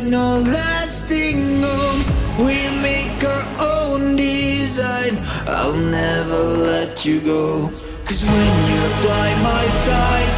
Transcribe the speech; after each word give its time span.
Like 0.00 0.08
no 0.08 0.38
lasting 0.38 1.60
home. 1.60 2.02
We 2.38 2.56
make 2.80 3.22
our 3.22 3.44
own 3.60 4.16
design. 4.16 5.18
I'll 5.46 5.76
never 5.76 6.42
let 6.72 7.04
you 7.04 7.20
go. 7.20 7.70
Cause 8.06 8.22
when 8.24 8.54
you're 8.70 8.96
by 9.04 9.28
my 9.44 9.64
side, 9.84 10.32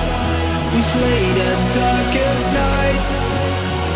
we 0.75 0.83
slay 0.83 1.25
the 1.39 1.53
darkest 1.79 2.47
night. 2.53 3.03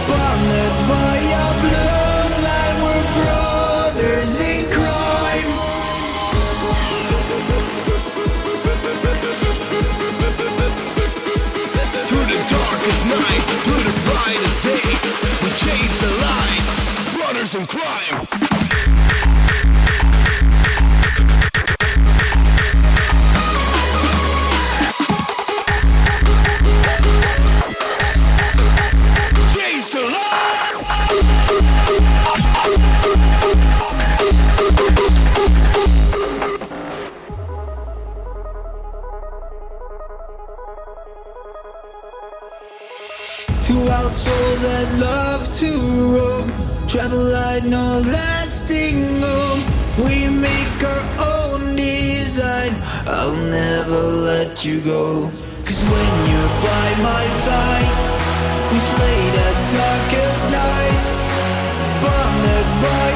Bonded 0.07 0.75
by 0.87 1.15
your 1.35 1.53
bloodline, 1.65 2.79
we're 2.85 3.07
brothers 3.19 4.39
in 4.39 4.71
crime. 4.71 5.51
Through 12.07 12.27
the 12.35 12.41
darkest 12.55 13.03
night, 13.19 13.43
through 13.65 13.83
the 13.83 13.95
brightest 14.07 14.63
day, 14.63 14.76
chase 15.77 15.97
the 16.01 17.19
brothers 17.19 17.55
in 17.55 17.67
crime. 17.67 18.46
I'll 53.27 53.35
never 53.35 54.03
let 54.31 54.65
you 54.65 54.81
go. 54.83 55.29
Cause 55.65 55.83
when 55.83 56.15
you're 56.31 56.55
by 56.63 56.89
my 57.03 57.25
side, 57.45 57.97
we 58.71 58.79
slay 58.79 59.21
the 59.39 59.51
darkest 59.75 60.45
night. 60.55 61.01
Bonded 62.03 62.69
by 62.87 63.16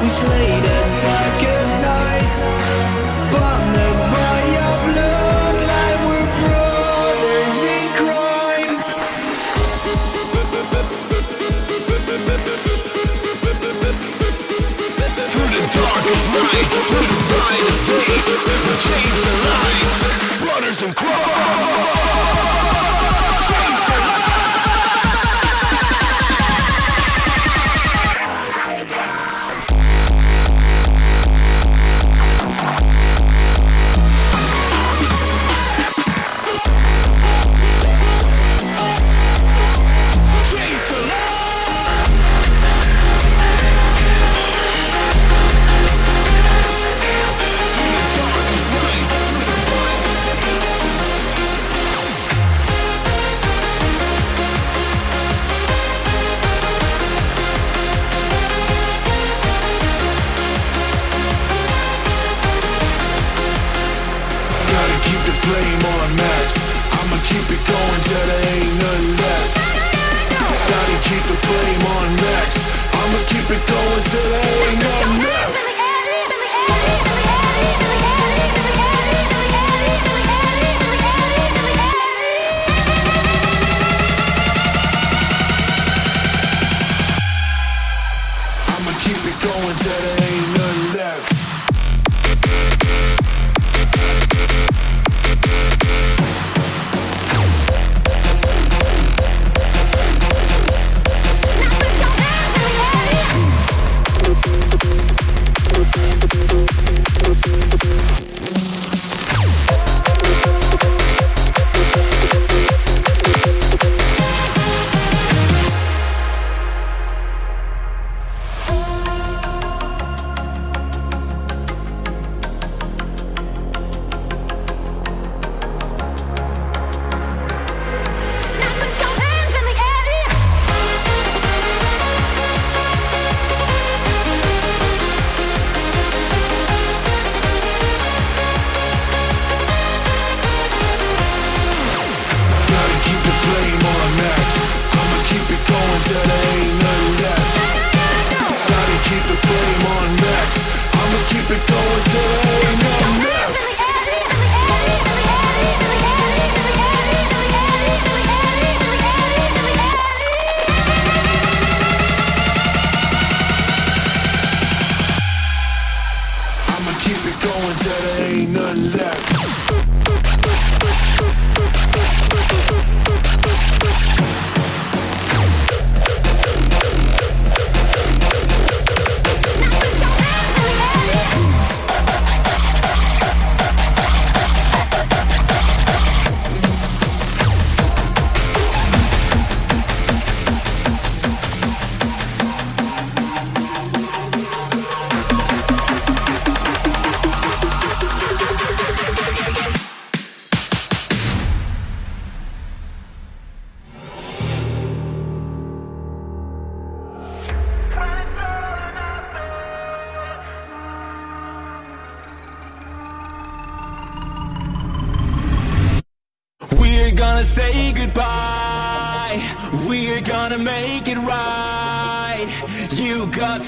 we 0.00 0.08
slay 0.08 0.60
the 0.60 0.80
darkest 1.02 1.74
night. 1.80 2.28
Bonded 3.32 3.98
by 4.14 4.40
we're 6.06 6.28
brothers 6.38 7.58
in 7.74 7.86
crime. 7.98 8.76
Through 15.30 15.50
the 15.56 15.64
darkest 15.74 16.26
night, 16.38 16.68
the 17.10 17.20
brightest 17.34 17.82
day, 17.90 18.10
we 18.66 18.74
chase 18.86 19.20
the 19.26 19.34
light, 19.50 19.88
brothers 20.46 20.80
in 20.82 20.92
crime. 20.92 22.73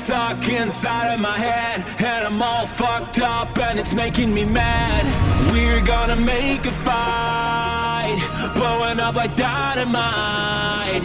Stuck 0.07 0.49
inside 0.49 1.15
of 1.15 1.19
my 1.19 1.37
head, 1.37 1.83
and 1.99 2.27
I'm 2.29 2.41
all 2.41 2.65
fucked 2.65 3.19
up, 3.19 3.59
and 3.59 3.77
it's 3.77 3.93
making 3.93 4.33
me 4.33 4.45
mad. 4.45 5.03
We're 5.51 5.81
gonna 5.81 6.15
make 6.15 6.65
a 6.65 6.71
fight, 6.71 8.19
blowing 8.55 9.01
up 9.01 9.17
like 9.17 9.35
dynamite. 9.35 11.03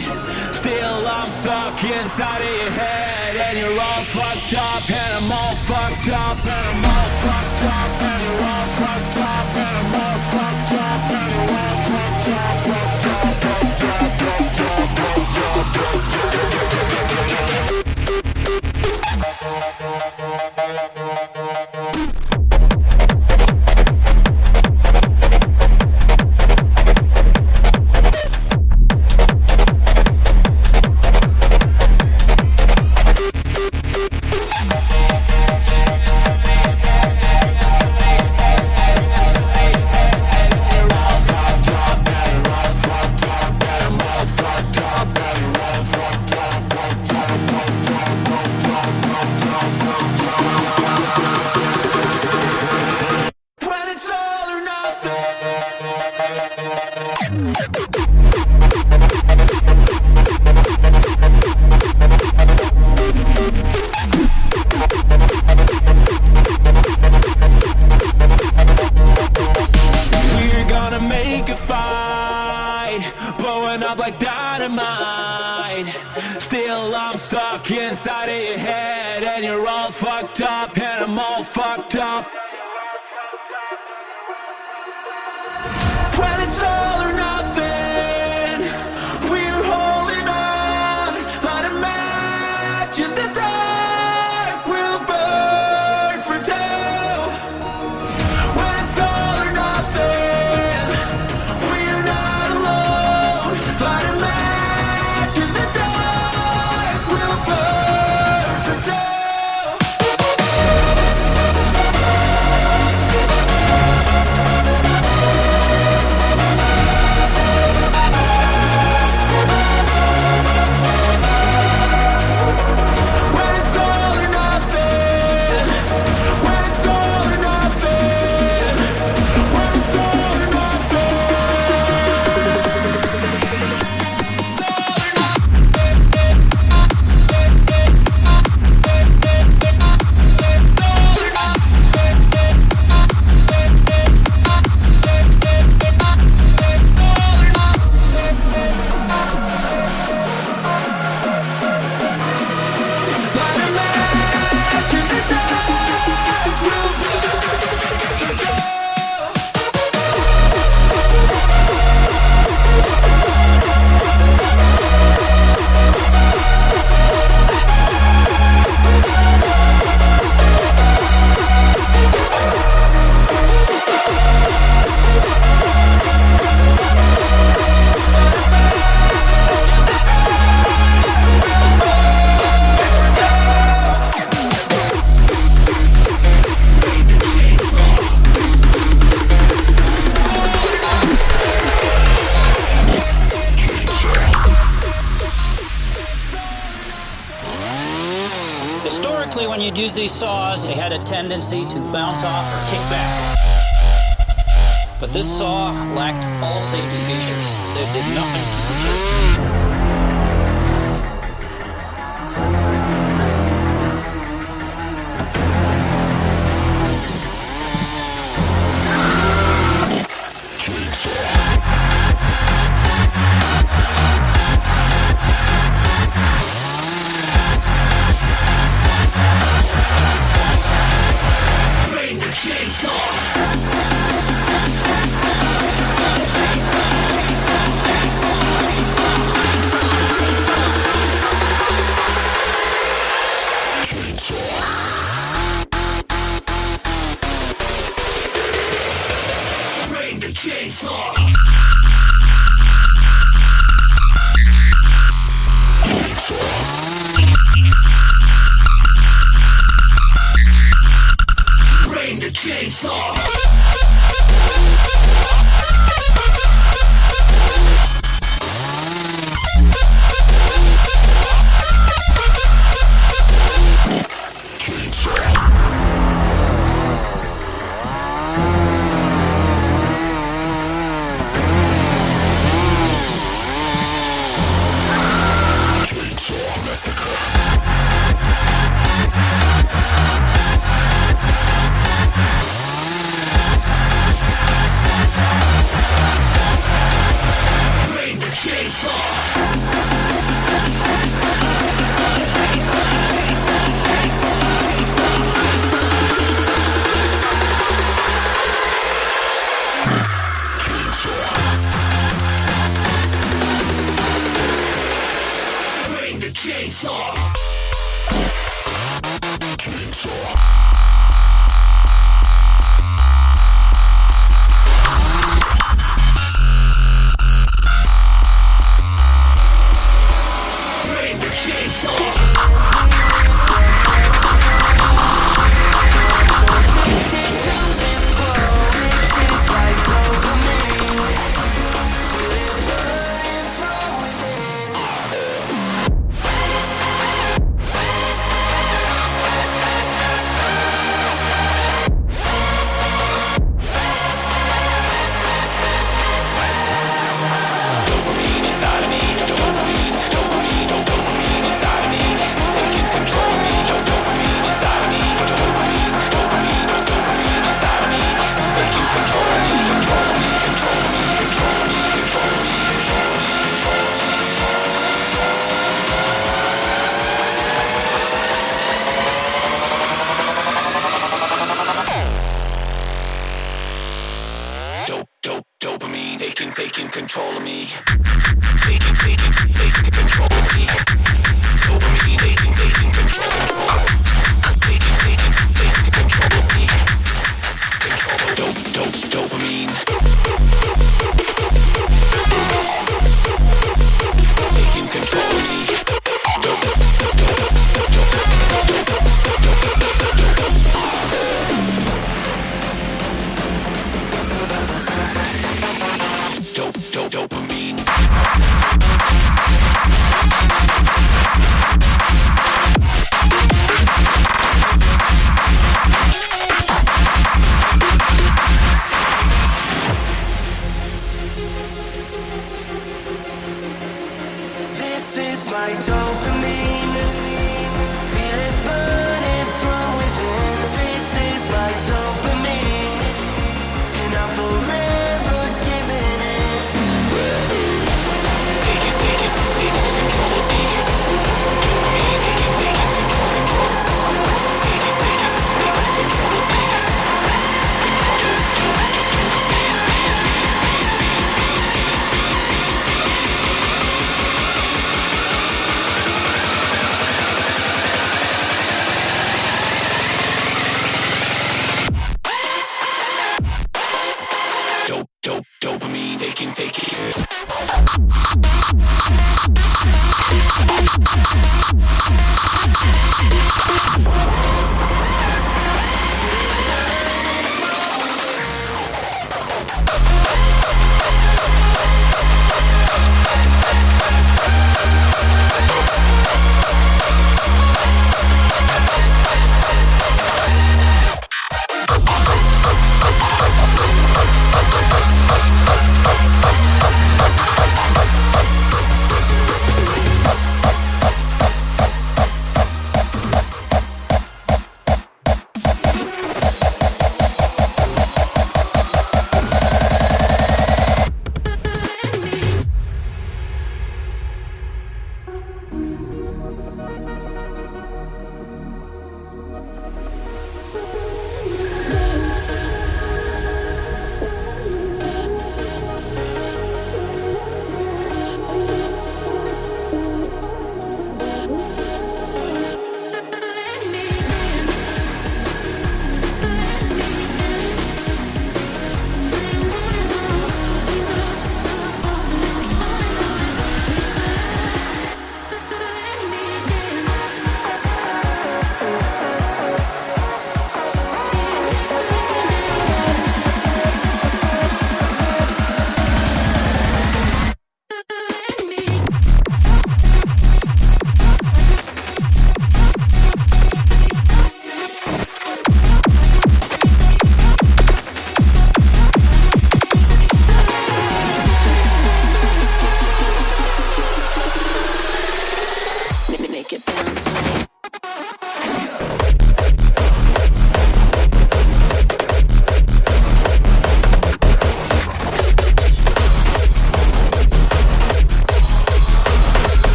Still, 0.54 1.02
I'm 1.18 1.32
stuck 1.32 1.82
inside 1.82 2.42
of 2.42 2.54
your 2.60 2.70
head, 2.70 3.32
and 3.46 3.58
you're 3.58 3.80
all 3.88 4.04
fucked 4.16 4.54
up, 4.54 4.88
and 4.88 5.12
I'm 5.18 5.32
all 5.32 5.56
fucked 5.66 6.08
up, 6.22 6.38
and 6.46 6.64
I'm 6.70 6.84
all 6.94 7.10
fucked 7.24 7.64
up, 7.74 8.02
and 8.10 8.20
you're 8.22 8.44
all 8.54 8.68
fucked 8.80 9.18
up, 9.18 9.48
and 9.66 9.74
I'm 9.82 9.94
all 10.04 10.18
fucked 10.30 10.74
up, 10.86 11.10
and 11.18 11.30
you're 11.34 11.58
all 11.58 11.78
fucked 11.90 12.28
up, 12.38 12.58
fucked 12.70 13.06
up, 13.10 13.34
fucked 13.42 13.82
up, 13.82 14.10
fucked 14.22 14.60
up, 14.62 14.88
fucked 14.94 15.38
up, 15.42 15.66
fucked 15.74 15.96
up. 15.96 16.01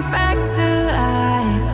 back 0.00 0.36
to 0.56 0.66
life. 1.02 1.70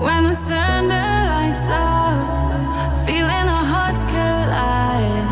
When 0.00 0.24
we 0.28 0.34
turn 0.48 0.88
the 0.94 1.06
lights 1.32 1.68
off, 1.70 3.06
feeling 3.06 3.46
our 3.56 3.66
hearts 3.74 4.04
collide. 4.04 5.30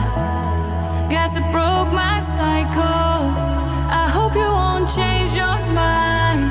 Guess 1.11 1.37
it 1.37 1.47
broke 1.53 1.91
my 1.93 2.21
cycle. 2.21 3.21
I 4.03 4.09
hope 4.17 4.35
you 4.35 4.51
won't 4.61 4.89
change 4.89 5.37
your 5.37 5.59
mind. 5.75 6.51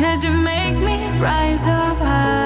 Cause 0.00 0.24
you 0.24 0.32
make 0.32 0.76
me 0.76 0.98
rise 1.20 1.66
up 1.66 1.98
high. 1.98 2.39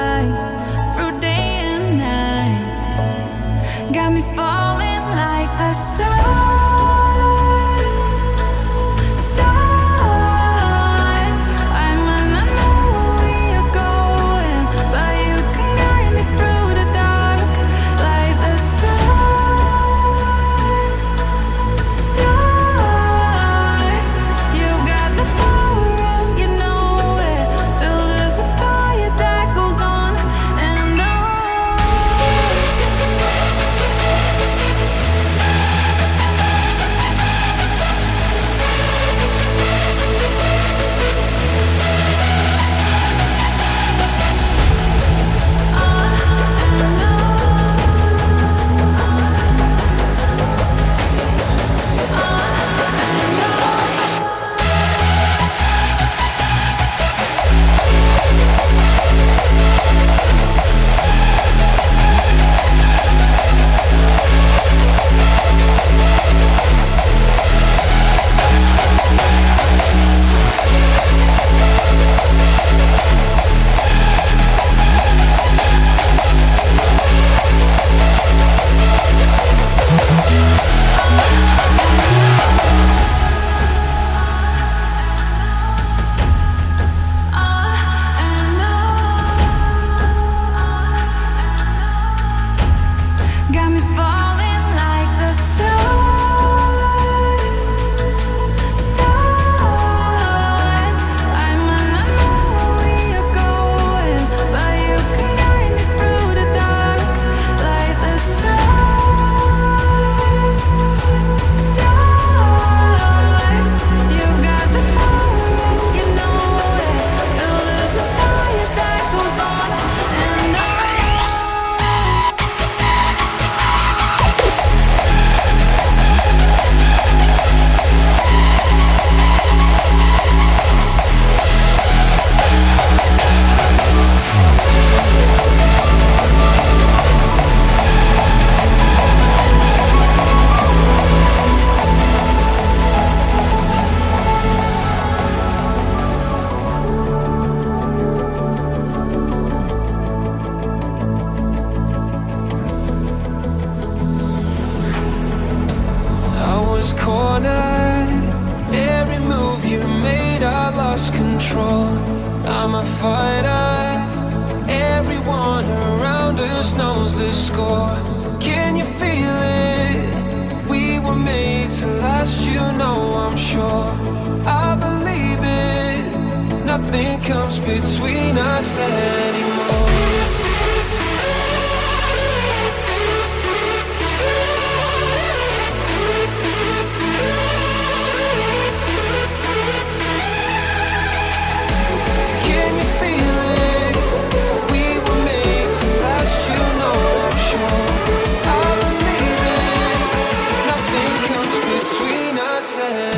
said 202.74 203.13